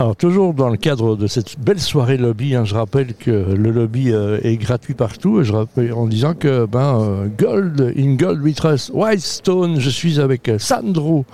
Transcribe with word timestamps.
Alors 0.00 0.14
toujours 0.14 0.54
dans 0.54 0.68
le 0.68 0.76
cadre 0.76 1.16
de 1.16 1.26
cette 1.26 1.58
belle 1.58 1.80
soirée 1.80 2.18
lobby, 2.18 2.54
hein, 2.54 2.64
je 2.64 2.76
rappelle 2.76 3.14
que 3.14 3.32
le 3.32 3.72
lobby 3.72 4.12
euh, 4.12 4.38
est 4.44 4.56
gratuit 4.56 4.94
partout. 4.94 5.42
Je 5.42 5.52
rappelle 5.52 5.92
en 5.92 6.06
disant 6.06 6.34
que 6.34 6.66
ben 6.66 7.00
euh, 7.00 7.26
Gold 7.36 7.94
in 7.98 8.14
Gold 8.14 8.40
We 8.40 8.54
Trust 8.54 8.92
Whitestone, 8.94 9.80
je 9.80 9.90
suis 9.90 10.20
avec 10.20 10.48
euh, 10.48 10.58
Sandro 10.60 11.26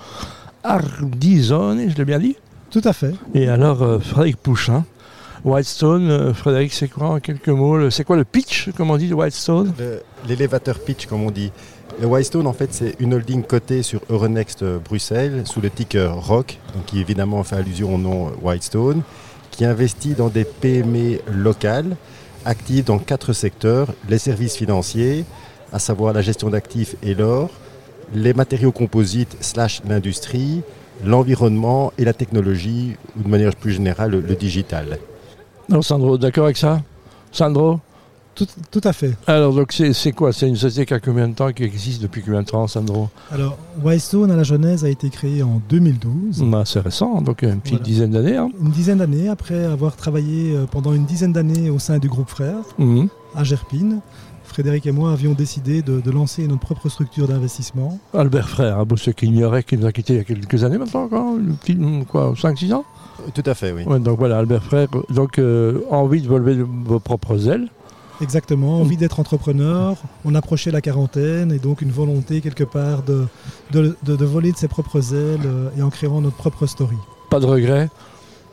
Ardizone, 0.63 1.91
je 1.91 1.95
l'ai 1.95 2.05
bien 2.05 2.17
dit? 2.17 2.37
Tout 2.71 2.81
à 2.85 2.93
fait. 2.93 3.13
Et 3.35 3.47
alors 3.47 3.83
euh, 3.83 3.99
Frédéric 3.99 4.37
Pouchin. 4.37 4.83
Whitestone, 5.45 6.09
euh, 6.09 6.33
Frédéric, 6.33 6.73
c'est 6.73 6.87
quoi 6.87 7.09
en 7.09 7.19
quelques 7.19 7.49
mots 7.49 7.91
C'est 7.91 8.03
quoi 8.03 8.15
le 8.15 8.23
pitch, 8.23 8.71
comme 8.75 8.89
on 8.89 8.97
dit, 8.97 9.07
de 9.07 9.13
Whitestone? 9.13 9.73
L'élévateur 10.27 10.79
pitch, 10.79 11.05
comme 11.05 11.21
on 11.21 11.29
dit. 11.29 11.51
Le 12.01 12.07
Whitestone, 12.07 12.47
en 12.47 12.53
fait, 12.53 12.73
c'est 12.73 12.95
une 12.99 13.13
holding 13.13 13.43
cotée 13.43 13.83
sur 13.83 14.01
Euronext 14.09 14.63
Bruxelles 14.63 15.43
sous 15.45 15.61
le 15.61 15.69
ticker 15.69 16.11
ROC, 16.11 16.57
donc 16.73 16.85
qui 16.87 16.99
évidemment 16.99 17.43
fait 17.43 17.57
allusion 17.57 17.93
au 17.93 17.99
nom 17.99 18.31
Whitestone, 18.41 19.03
qui 19.51 19.65
investit 19.65 20.15
dans 20.15 20.29
des 20.29 20.45
PME 20.45 21.19
locales 21.31 21.95
actives 22.43 22.85
dans 22.85 22.97
quatre 22.97 23.31
secteurs 23.31 23.93
les 24.09 24.17
services 24.17 24.55
financiers, 24.55 25.25
à 25.71 25.77
savoir 25.77 26.11
la 26.11 26.23
gestion 26.23 26.49
d'actifs 26.49 26.95
et 27.03 27.13
l'or, 27.13 27.51
les 28.15 28.33
matériaux 28.33 28.71
composites 28.71 29.37
slash 29.41 29.83
l'industrie, 29.87 30.63
l'environnement 31.03 31.93
et 31.99 32.03
la 32.03 32.13
technologie, 32.13 32.97
ou 33.15 33.21
de 33.21 33.29
manière 33.29 33.55
plus 33.55 33.73
générale, 33.73 34.09
le, 34.09 34.21
le 34.21 34.35
digital. 34.35 34.97
Non, 35.69 35.81
Sandro, 35.81 36.17
d'accord 36.17 36.45
avec 36.45 36.57
ça? 36.57 36.81
Sandro? 37.31 37.79
Tout, 38.35 38.45
tout 38.69 38.81
à 38.83 38.91
fait. 38.91 39.15
Alors, 39.27 39.53
donc, 39.53 39.71
c'est 39.71 40.11
quoi? 40.11 40.33
C'est 40.33 40.47
une 40.49 40.57
société 40.57 40.85
qui 40.85 40.93
a 40.93 40.99
combien 40.99 41.29
de 41.29 41.33
temps, 41.33 41.53
qui 41.53 41.63
existe 41.63 42.01
depuis 42.01 42.21
combien 42.21 42.41
de 42.41 42.47
temps, 42.47 42.67
Sandro? 42.67 43.07
Alors, 43.31 43.57
Whitestone 43.81 44.29
à 44.29 44.35
la 44.35 44.43
Genèse 44.43 44.83
a 44.83 44.89
été 44.89 45.09
créé 45.09 45.41
en 45.41 45.61
2012. 45.69 46.43
Bah, 46.43 46.63
C'est 46.65 46.81
récent, 46.81 47.21
donc 47.21 47.43
une 47.43 47.61
petite 47.61 47.75
Voilà. 47.75 47.85
dizaine 47.85 48.11
d'années. 48.11 48.35
hein. 48.35 48.49
Une 48.61 48.71
dizaine 48.71 48.97
d'années 48.97 49.29
après 49.29 49.63
avoir 49.65 49.95
travaillé 49.95 50.53
euh, 50.53 50.65
pendant 50.69 50.91
une 50.93 51.05
dizaine 51.05 51.31
d'années 51.31 51.69
au 51.69 51.79
sein 51.79 51.97
du 51.97 52.09
groupe 52.09 52.29
Frères 52.29 52.55
Mhm. 52.77 53.07
à 53.35 53.43
Gerpine. 53.45 54.01
Frédéric 54.43 54.85
et 54.85 54.91
moi 54.91 55.11
avions 55.13 55.31
décidé 55.33 55.81
de, 55.81 55.99
de 56.01 56.11
lancer 56.11 56.45
notre 56.47 56.59
propre 56.61 56.87
structure 56.89 57.27
d'investissement. 57.27 57.99
Albert 58.13 58.49
Frère, 58.49 58.79
hein, 58.79 58.85
pour 58.85 58.99
ceux 58.99 59.11
qui 59.13 59.25
ignoraient, 59.27 59.63
qui 59.63 59.77
nous 59.77 59.85
a 59.85 59.91
quittés 59.93 60.13
il 60.13 60.17
y 60.17 60.19
a 60.19 60.23
quelques 60.25 60.63
années 60.63 60.77
maintenant, 60.77 61.07
quoi 62.07 62.33
5-6 62.35 62.73
ans? 62.73 62.83
Tout 63.33 63.43
à 63.45 63.53
fait, 63.53 63.71
oui. 63.71 63.83
Ouais, 63.85 63.99
Donc 63.99 64.17
voilà, 64.19 64.37
Albert 64.39 64.63
Frère, 64.63 64.87
donc 65.09 65.39
euh, 65.39 65.81
envie 65.89 66.21
de 66.21 66.27
voler 66.27 66.61
vos 66.85 66.99
propres 66.99 67.47
ailes. 67.49 67.67
Exactement, 68.21 68.79
envie 68.79 68.95
d'être 68.95 69.19
entrepreneur, 69.19 69.97
on 70.23 70.35
approchait 70.35 70.71
la 70.71 70.79
quarantaine 70.79 71.51
et 71.51 71.59
donc 71.59 71.81
une 71.81 71.91
volonté 71.91 72.39
quelque 72.39 72.63
part 72.63 73.03
de, 73.03 73.25
de, 73.73 73.97
de- 74.03 74.15
de 74.15 74.25
voler 74.25 74.53
de 74.53 74.57
ses 74.57 74.69
propres 74.69 75.13
ailes 75.13 75.41
euh, 75.45 75.69
et 75.77 75.81
en 75.81 75.89
créant 75.89 76.21
notre 76.21 76.37
propre 76.37 76.65
story. 76.65 76.95
Pas 77.29 77.41
de 77.41 77.45
regret. 77.45 77.89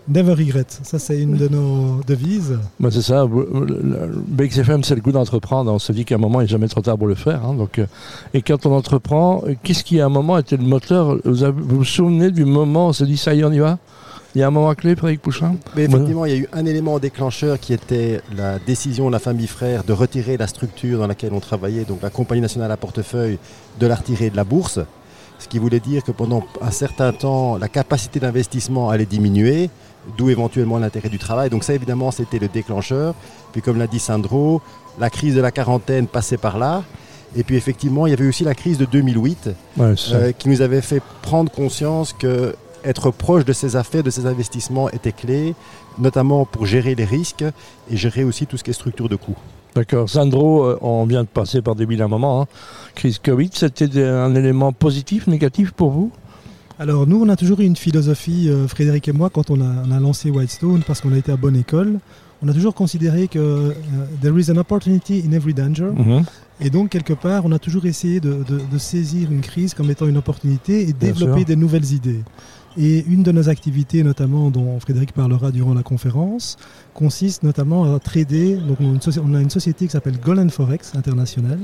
Never 0.09 0.33
regret, 0.33 0.67
ça 0.69 0.99
c'est 0.99 1.21
une 1.21 1.37
de 1.37 1.47
nos 1.47 2.01
devises. 2.05 2.59
Bah, 2.81 2.89
c'est 2.91 3.03
ça, 3.03 3.25
BXFM, 3.25 4.83
c'est 4.83 4.95
le 4.97 5.01
goût 5.01 5.13
d'entreprendre. 5.13 5.73
On 5.73 5.79
se 5.79 5.93
dit 5.93 6.05
qu'à 6.05 6.17
un 6.17 6.19
moment, 6.19 6.41
il 6.41 6.45
n'est 6.45 6.49
jamais 6.49 6.67
trop 6.69 6.81
tard 6.81 6.99
pour 6.99 7.07
le 7.07 7.15
faire. 7.15 7.45
hein, 7.45 7.55
donc, 7.55 7.79
euh, 7.79 7.87
et 8.35 8.43
quand 8.43 8.67
on 8.67 8.73
entreprend, 8.75 9.45
qu'est-ce 9.63 9.85
qui 9.85 10.01
à 10.01 10.07
un 10.07 10.09
moment 10.09 10.39
était 10.39 10.57
le 10.57 10.65
moteur? 10.65 11.19
Vous, 11.25 11.45
avez- 11.45 11.61
vous 11.61 11.77
vous 11.79 11.85
souvenez 11.85 12.31
du 12.33 12.45
moment 12.45 12.87
où 12.87 12.89
on 12.89 12.93
se 12.93 13.05
dit 13.05 13.17
ça 13.17 13.35
y 13.35 13.41
est, 13.41 13.45
on 13.45 13.53
y 13.53 13.59
va? 13.61 13.79
Il 14.35 14.39
y 14.41 14.43
a 14.43 14.47
un 14.47 14.51
moment 14.51 14.75
clé, 14.75 14.97
Frédéric 14.97 15.21
Pouchin 15.21 15.57
Mais 15.77 15.85
effectivement, 15.85 16.25
il 16.25 16.33
y 16.33 16.35
a 16.35 16.39
eu 16.39 16.49
un 16.55 16.65
élément 16.65 16.99
déclencheur 16.99 17.61
qui 17.61 17.75
était 17.75 18.23
la 18.35 18.59
décision 18.59 19.09
de 19.09 19.13
la 19.13 19.19
famille 19.19 19.47
frère 19.47 19.85
de 19.85 19.93
retirer 19.93 20.39
la 20.39 20.47
structure 20.47 20.99
dans 21.01 21.07
laquelle 21.07 21.35
on 21.35 21.41
travaillait, 21.41 21.85
donc 21.85 22.01
la 22.03 22.09
compagnie 22.09 22.41
nationale 22.41 22.73
à 22.73 22.77
portefeuille, 22.79 23.39
de 23.79 23.87
la 23.87 23.95
retirer 23.95 24.31
de 24.31 24.37
la 24.37 24.45
bourse. 24.45 24.79
Ce 25.39 25.49
qui 25.49 25.59
voulait 25.59 25.81
dire 25.81 26.03
que 26.03 26.13
pendant 26.13 26.45
un 26.63 26.71
certain 26.71 27.13
temps, 27.13 27.59
la 27.59 27.69
capacité 27.69 28.21
d'investissement 28.21 28.89
allait 28.89 29.05
diminuer, 29.07 29.69
d'où 30.17 30.31
éventuellement 30.31 30.79
l'intérêt 30.79 31.11
du 31.11 31.19
travail. 31.19 31.51
Donc 31.51 31.63
ça, 31.65 31.75
évidemment, 31.75 32.11
c'était 32.11 32.39
le 32.39 32.49
déclencheur. 32.49 33.15
Puis 33.53 33.61
comme 33.61 33.77
l'a 33.79 33.87
dit 33.87 33.99
Sandro, 33.99 34.63
la 34.99 35.11
crise 35.11 35.35
de 35.35 35.41
la 35.43 35.51
quarantaine 35.51 36.07
passait 36.07 36.39
par 36.39 36.59
là. 36.59 36.85
Et 37.37 37.45
puis 37.45 37.57
effectivement, 37.57 38.07
il 38.07 38.11
y 38.11 38.13
avait 38.13 38.27
aussi 38.27 38.45
la 38.45 38.55
crise 38.55 38.79
de 38.79 38.85
2008 38.85 39.51
Ouais, 39.77 39.95
c'est 39.97 40.11
ça. 40.11 40.17
euh, 40.17 40.33
qui 40.33 40.49
nous 40.49 40.61
avait 40.63 40.81
fait 40.83 41.03
prendre 41.23 41.51
conscience 41.51 42.13
que 42.13 42.55
être 42.85 43.11
proche 43.11 43.45
de 43.45 43.53
ses 43.53 43.77
affaires, 43.77 44.03
de 44.03 44.11
ses 44.11 44.27
investissements 44.27 44.89
était 44.91 45.13
clé, 45.13 45.55
notamment 45.99 46.45
pour 46.45 46.67
gérer 46.67 46.95
les 46.95 47.05
risques 47.05 47.45
et 47.91 47.97
gérer 47.97 48.25
aussi 48.25 48.47
tout 48.47 48.57
ce 48.57 48.65
qui 48.65 48.71
est 48.71 48.75
structure 48.75 49.09
de 49.09 49.17
coûts. 49.17 49.37
D'accord. 49.75 50.09
Sandro, 50.09 50.65
euh, 50.65 50.79
on 50.83 51.05
vient 51.07 51.23
de 51.23 51.29
passer 51.29 51.63
par 51.63 51.75
des 51.75 51.87
bilans 51.87 52.09
moments. 52.09 52.43
Hein. 52.43 52.47
Crise 52.95 53.19
Covid, 53.19 53.51
c'était 53.55 54.05
un 54.05 54.35
élément 54.35 54.73
positif, 54.73 55.27
négatif 55.27 55.71
pour 55.73 55.91
vous? 55.91 56.11
Alors 56.79 57.07
nous, 57.07 57.23
on 57.23 57.29
a 57.29 57.37
toujours 57.37 57.61
eu 57.61 57.65
une 57.65 57.77
philosophie, 57.77 58.49
euh, 58.49 58.67
Frédéric 58.69 59.09
et 59.09 59.13
moi, 59.13 59.31
quand 59.31 59.51
on 59.51 59.61
a, 59.61 59.85
on 59.87 59.91
a 59.93 60.01
lancé 60.01 60.31
Whitestone, 60.31 60.83
parce 60.87 61.01
qu'on 61.01 61.13
a 61.13 61.17
été 61.19 61.31
à 61.33 61.37
bonne 61.37 61.57
école, 61.57 62.01
on 62.43 62.49
a 62.49 62.53
toujours 62.53 62.75
considéré 62.75 63.29
que 63.29 63.39
euh, 63.39 63.73
there 64.21 64.37
is 64.39 64.51
an 64.51 64.57
opportunity 64.57 65.23
in 65.27 65.33
every 65.33 65.55
danger. 65.55 65.91
Mhm. 65.95 66.25
Et 66.61 66.71
donc, 66.71 66.91
quelque 66.91 67.13
part, 67.13 67.45
on 67.45 67.53
a 67.53 67.59
toujours 67.59 67.87
essayé 67.87 68.21
de, 68.21 68.43
de- 68.47 68.61
de 68.71 68.79
saisir 68.79 69.31
une 69.31 69.41
crise 69.41 69.75
comme 69.75 69.91
étant 69.91 70.07
une 70.07 70.17
opportunité 70.17 70.83
et 70.83 70.93
Bien 70.93 71.13
développer 71.13 71.39
sûr. 71.41 71.47
des 71.47 71.57
nouvelles 71.57 71.93
idées. 71.93 72.21
Et 72.77 73.05
une 73.07 73.23
de 73.23 73.33
nos 73.33 73.49
activités, 73.49 74.03
notamment 74.03 74.51
dont 74.51 74.81
Frédéric 74.81 75.13
parlera 75.13 75.51
durant 75.51 75.75
la 75.75 75.83
conférence, 75.83 76.57
consiste 76.95 77.43
notamment 77.43 77.95
à 77.95 77.99
trader. 77.99 78.57
Donc, 78.57 78.79
on 78.81 79.35
a 79.35 79.41
une, 79.41 79.51
société 79.51 79.87
qui 79.87 79.91
s'appelle 79.91 80.19
Golden 80.19 80.51
Forex 80.51 80.95
International, 80.95 81.59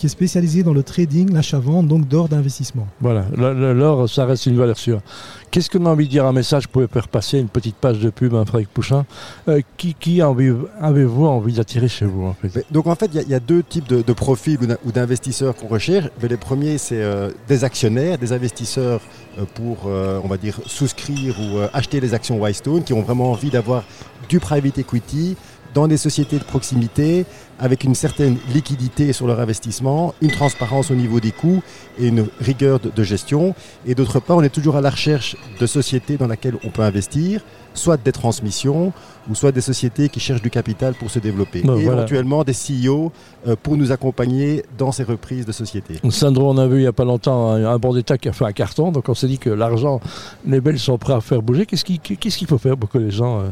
qui 0.00 0.06
est 0.06 0.08
spécialisée 0.08 0.62
dans 0.62 0.72
le 0.72 0.82
trading, 0.82 1.30
l'achat-vente, 1.30 1.86
donc 1.86 2.08
d'or 2.08 2.26
d'investissement. 2.30 2.86
Voilà, 3.02 3.26
l'or, 3.36 4.08
ça 4.08 4.24
reste 4.24 4.46
une 4.46 4.56
valeur 4.56 4.78
sûre. 4.78 5.02
Qu'est-ce 5.50 5.68
qu'on 5.68 5.84
a 5.84 5.90
envie 5.90 6.06
de 6.06 6.10
dire 6.10 6.24
un 6.24 6.32
message 6.32 6.62
Vous 6.62 6.70
pouvez 6.70 6.86
faire 6.86 7.06
passer 7.08 7.38
une 7.38 7.48
petite 7.48 7.76
page 7.76 7.98
de 7.98 8.08
pub, 8.08 8.34
hein, 8.34 8.44
Frédéric 8.46 8.70
Pouchin. 8.72 9.04
Euh, 9.48 9.60
qui 9.76 9.92
qui 9.92 10.22
avez-vous 10.22 11.26
envie 11.26 11.52
d'attirer 11.52 11.88
chez 11.88 12.06
vous 12.06 12.24
en 12.24 12.32
fait? 12.32 12.50
Mais 12.56 12.64
donc 12.70 12.86
en 12.86 12.94
fait, 12.94 13.10
il 13.12 13.16
y 13.16 13.18
a- 13.18 13.22
il 13.22 13.28
y, 13.28 13.34
a 13.34 13.40
deux 13.40 13.62
types 13.62 13.88
de, 13.88 14.00
de 14.00 14.12
profils 14.14 14.58
ou 14.62 14.66
d'in- 14.66 14.78
ou 14.86 14.90
d'investisseurs 14.92 15.54
qu'on 15.54 15.66
recherche. 15.68 16.08
Mais 16.22 16.28
les 16.28 16.38
premiers, 16.38 16.78
c'est 16.78 17.02
euh, 17.02 17.30
des 17.46 17.62
actionnaires, 17.64 18.16
des 18.16 18.32
investisseurs 18.32 19.02
euh, 19.38 19.44
pour, 19.54 19.82
euh, 19.86 20.18
on 20.24 20.28
va 20.28 20.38
dire, 20.38 20.58
souscrire 20.66 21.34
ou 21.40 21.58
euh, 21.58 21.68
acheter 21.74 22.00
les 22.00 22.14
actions 22.14 22.40
Whitestone, 22.40 22.84
qui 22.84 22.94
ont 22.94 23.02
vraiment 23.02 23.30
envie 23.32 23.50
d'avoir 23.50 23.84
du 24.30 24.40
private 24.40 24.78
equity 24.78 25.36
dans 25.74 25.88
des 25.88 25.96
sociétés 25.96 26.38
de 26.38 26.44
proximité, 26.44 27.24
avec 27.58 27.84
une 27.84 27.94
certaine 27.94 28.38
liquidité 28.54 29.12
sur 29.12 29.26
leur 29.26 29.40
investissement, 29.40 30.14
une 30.22 30.30
transparence 30.30 30.90
au 30.90 30.94
niveau 30.94 31.20
des 31.20 31.30
coûts 31.30 31.62
et 31.98 32.08
une 32.08 32.26
rigueur 32.40 32.80
de, 32.80 33.02
gestion. 33.02 33.54
Et 33.86 33.94
d'autre 33.94 34.20
part, 34.20 34.38
on 34.38 34.42
est 34.42 34.54
toujours 34.54 34.76
à 34.76 34.80
la 34.80 34.90
recherche 34.90 35.36
de 35.58 35.66
sociétés 35.66 36.16
dans 36.16 36.26
lesquelles 36.26 36.56
on 36.64 36.70
peut 36.70 36.82
investir, 36.82 37.42
soit 37.74 37.96
des 37.96 38.12
transmissions, 38.12 38.92
ou 39.30 39.34
soit 39.34 39.52
des 39.52 39.60
sociétés 39.60 40.08
qui 40.08 40.18
cherchent 40.18 40.42
du 40.42 40.50
capital 40.50 40.94
pour 40.94 41.10
se 41.10 41.18
développer. 41.18 41.62
Ben 41.62 41.76
et 41.76 41.82
voilà. 41.84 41.98
éventuellement 41.98 42.42
des 42.42 42.52
CEO 42.54 43.12
euh, 43.46 43.54
pour 43.62 43.76
nous 43.76 43.92
accompagner 43.92 44.64
dans 44.78 44.90
ces 44.92 45.04
reprises 45.04 45.46
de 45.46 45.52
sociétés. 45.52 46.00
Sandro, 46.10 46.50
on 46.50 46.58
a 46.58 46.66
vu 46.66 46.78
il 46.78 46.80
n'y 46.82 46.86
a 46.86 46.92
pas 46.92 47.04
longtemps 47.04 47.50
un, 47.52 47.64
un 47.64 47.78
bon 47.78 47.92
d'État 47.94 48.18
qui 48.18 48.28
a 48.28 48.32
fait 48.32 48.44
un 48.46 48.52
carton, 48.52 48.90
donc 48.90 49.08
on 49.08 49.14
s'est 49.14 49.28
dit 49.28 49.38
que 49.38 49.50
l'argent, 49.50 50.00
les 50.46 50.60
Belges 50.60 50.80
sont 50.80 50.98
prêts 50.98 51.12
à 51.12 51.20
faire 51.20 51.42
bouger. 51.42 51.66
Qu'est-ce 51.66 51.84
qui- 51.84 51.98
qu'est-ce 52.00 52.38
qu'il 52.38 52.48
faut 52.48 52.58
faire 52.58 52.76
pour 52.76 52.88
que 52.88 52.98
les 52.98 53.10
gens 53.12 53.40
euh, 53.40 53.50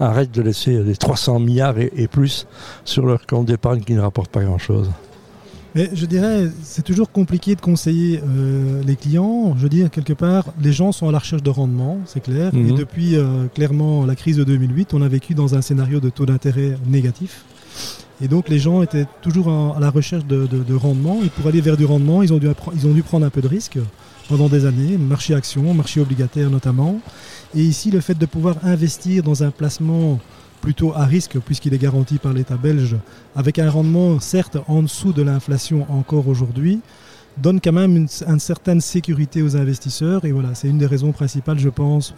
arrêtent 0.00 0.30
de 0.32 0.42
laisser 0.42 0.82
les 0.82 0.96
300 0.96 1.38
milliards 1.40 1.78
et, 1.78 1.92
et 1.96 2.08
plus 2.08 2.46
sur 2.84 3.04
leur 3.04 3.26
compte 3.26 3.46
d'épargne 3.46 3.80
qui 3.80 3.92
ne 3.94 4.00
rapporte 4.00 4.30
pas 4.30 4.42
grand-chose? 4.44 4.88
Mais 5.74 5.90
je 5.92 6.06
dirais, 6.06 6.48
c'est 6.62 6.82
toujours 6.84 7.10
compliqué 7.12 7.54
de 7.54 7.60
conseiller 7.60 8.20
euh, 8.26 8.82
les 8.86 8.96
clients. 8.96 9.54
Je 9.56 9.62
veux 9.62 9.68
dire, 9.68 9.90
quelque 9.90 10.12
part, 10.14 10.46
les 10.62 10.72
gens 10.72 10.92
sont 10.92 11.08
à 11.08 11.12
la 11.12 11.18
recherche 11.18 11.42
de 11.42 11.50
rendement, 11.50 11.98
c'est 12.06 12.20
clair. 12.20 12.54
Mhm. 12.54 12.68
Et 12.68 12.72
depuis 12.72 13.16
euh, 13.16 13.46
clairement 13.54 14.06
la 14.06 14.16
crise 14.16 14.36
de 14.36 14.44
2008, 14.44 14.94
on 14.94 15.02
a 15.02 15.08
vécu 15.08 15.34
dans 15.34 15.54
un 15.54 15.60
scénario 15.62 16.00
de 16.00 16.08
taux 16.08 16.26
d'intérêt 16.26 16.76
négatif. 16.86 17.44
Et 18.20 18.26
donc 18.28 18.48
les 18.48 18.58
gens 18.58 18.82
étaient 18.82 19.06
toujours 19.22 19.48
en- 19.48 19.74
à 19.74 19.80
la 19.80 19.90
recherche 19.90 20.24
de, 20.26 20.46
de- 20.46 20.64
de 20.64 20.74
rendement. 20.74 21.18
Et 21.22 21.28
pour 21.28 21.46
aller 21.46 21.60
vers 21.60 21.76
du 21.76 21.84
rendement, 21.84 22.22
ils 22.22 22.32
ont, 22.32 22.38
dû 22.38 22.48
ils 22.74 22.86
ont 22.86 22.92
dû 22.92 23.02
prendre 23.02 23.24
un 23.26 23.30
peu 23.30 23.40
de 23.42 23.48
risque 23.48 23.78
pendant 24.28 24.48
des 24.48 24.64
années, 24.64 24.96
marché 24.98 25.34
action, 25.34 25.72
marché 25.74 26.00
obligataire 26.00 26.50
notamment. 26.50 26.98
Et 27.54 27.62
ici, 27.62 27.90
le 27.90 28.00
fait 28.00 28.18
de 28.18 28.26
pouvoir 28.26 28.56
investir 28.62 29.22
dans 29.22 29.42
un 29.42 29.50
placement 29.50 30.18
plutôt 30.60 30.92
à 30.94 31.04
risque, 31.04 31.38
puisqu'il 31.38 31.72
est 31.74 31.78
garanti 31.78 32.18
par 32.18 32.32
l'État 32.32 32.56
belge, 32.56 32.96
avec 33.36 33.58
un 33.58 33.70
rendement 33.70 34.18
certes 34.20 34.58
en 34.68 34.82
dessous 34.82 35.12
de 35.12 35.22
l'inflation 35.22 35.86
encore 35.88 36.26
aujourd'hui, 36.28 36.80
donne 37.36 37.60
quand 37.60 37.72
même 37.72 37.96
une, 37.96 38.08
une 38.26 38.40
certaine 38.40 38.80
sécurité 38.80 39.42
aux 39.42 39.56
investisseurs. 39.56 40.24
Et 40.24 40.32
voilà, 40.32 40.54
c'est 40.54 40.68
une 40.68 40.78
des 40.78 40.86
raisons 40.86 41.12
principales, 41.12 41.58
je 41.58 41.68
pense, 41.68 42.14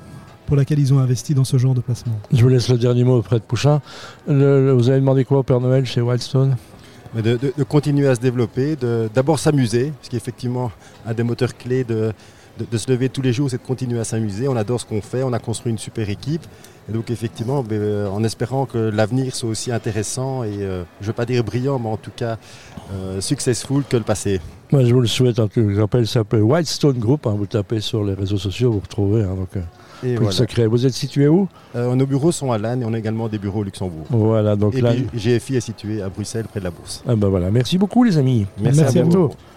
pour 0.46 0.56
laquelle 0.56 0.78
ils 0.78 0.92
ont 0.94 0.98
investi 0.98 1.34
dans 1.34 1.44
ce 1.44 1.58
genre 1.58 1.74
de 1.74 1.80
placement. 1.80 2.18
Je 2.32 2.42
vous 2.42 2.48
laisse 2.48 2.68
le 2.68 2.78
dernier 2.78 3.04
mot 3.04 3.18
auprès 3.18 3.36
de 3.36 3.44
Pouchin. 3.44 3.80
Le- 4.26 4.66
le- 4.66 4.72
vous 4.72 4.88
avez 4.88 4.98
demandé 5.00 5.24
quoi 5.24 5.38
au 5.38 5.42
Père 5.42 5.60
Noël 5.60 5.84
chez 5.84 6.00
Wildstone? 6.00 6.56
Mais 7.14 7.22
de, 7.22 7.36
de- 7.36 7.52
de 7.56 7.62
continuer 7.64 8.08
à 8.08 8.14
se 8.14 8.20
développer, 8.20 8.76
de- 8.76 9.10
d'abord 9.14 9.38
s'amuser, 9.38 9.92
ce 10.00 10.08
qui 10.08 10.16
est 10.16 10.18
effectivement 10.18 10.72
un 11.06 11.12
des 11.12 11.22
moteurs 11.24 11.56
clés 11.56 11.84
de, 11.84 12.12
de, 12.58 12.78
se 12.78 12.90
lever 12.90 13.08
tous 13.08 13.22
les 13.22 13.32
jours, 13.32 13.50
c'est 13.50 13.58
de 13.58 13.66
continuer 13.66 13.98
à 14.00 14.04
s'amuser. 14.04 14.48
On 14.48 14.56
adore 14.56 14.80
ce 14.80 14.86
qu'on 14.86 15.00
fait, 15.00 15.22
on 15.22 15.32
a 15.32 15.38
construit 15.38 15.72
une 15.72 15.78
super 15.78 16.08
équipe. 16.08 16.42
Et 16.88 16.92
donc 16.92 17.10
effectivement, 17.10 17.62
ben, 17.62 17.80
euh, 17.80 18.08
en 18.08 18.24
espérant 18.24 18.66
que 18.66 18.78
l'avenir 18.78 19.34
soit 19.34 19.48
aussi 19.48 19.72
intéressant 19.72 20.44
et, 20.44 20.58
je 20.58 20.64
ne 20.64 21.06
veux 21.06 21.12
pas 21.12 21.26
dire 21.26 21.44
brillant, 21.44 21.78
mais 21.78 21.88
en 21.88 21.96
tout 21.96 22.12
cas 22.14 22.38
successful 23.20 23.84
que 23.88 23.96
le 23.96 24.02
passé. 24.02 24.40
Moi, 24.72 24.84
je 24.84 24.94
vous 24.94 25.00
le 25.00 25.06
souhaite. 25.06 25.38
En 25.38 25.48
je 25.54 25.80
rappelle, 25.80 26.06
ça 26.06 26.20
s'appelle 26.20 26.42
Whitestone 26.42 26.98
Group. 26.98 27.26
Hein, 27.26 27.34
vous 27.36 27.46
tapez 27.46 27.80
sur 27.80 28.04
les 28.04 28.14
réseaux 28.14 28.38
sociaux, 28.38 28.72
vous 28.72 28.80
retrouvez. 28.80 29.22
Hein, 29.22 29.34
donc, 29.36 29.62
et 30.04 30.16
secret. 30.30 30.66
Vous 30.66 30.86
êtes 30.86 30.92
situé 30.92 31.28
où? 31.28 31.48
Euh, 31.76 31.94
Nos 31.94 32.06
bureaux 32.06 32.32
sont 32.32 32.52
à 32.52 32.58
Lannes 32.58 32.82
et 32.82 32.84
on 32.84 32.94
a 32.94 32.98
également 32.98 33.28
des 33.28 33.38
bureaux 33.38 33.60
au 33.60 33.64
Luxembourg. 33.64 34.06
Voilà, 34.10 34.56
donc 34.56 34.74
et 34.74 34.82
GFI 35.14 35.56
est 35.56 35.60
situé 35.60 36.02
à 36.02 36.08
Bruxelles, 36.08 36.46
près 36.48 36.60
de 36.60 36.64
la 36.64 36.70
Bourse. 36.70 37.02
Ah 37.06 37.14
ben 37.16 37.28
voilà. 37.28 37.50
Merci 37.50 37.78
beaucoup, 37.78 38.04
les 38.04 38.18
amis. 38.18 38.46
Merci, 38.60 38.82
à 38.82 38.90
bientôt. 38.90 39.30